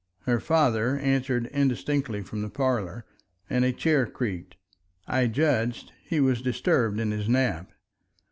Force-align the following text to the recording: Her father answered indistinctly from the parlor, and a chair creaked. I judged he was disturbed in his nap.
Her 0.21 0.39
father 0.39 0.97
answered 0.97 1.45
indistinctly 1.53 2.21
from 2.23 2.41
the 2.41 2.49
parlor, 2.49 3.05
and 3.51 3.63
a 3.63 3.71
chair 3.71 4.07
creaked. 4.07 4.55
I 5.07 5.27
judged 5.27 5.93
he 6.03 6.19
was 6.19 6.41
disturbed 6.41 6.99
in 6.99 7.11
his 7.11 7.29
nap. 7.29 7.71